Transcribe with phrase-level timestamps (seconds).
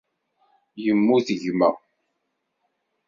[0.83, 1.69] Yemmut gma.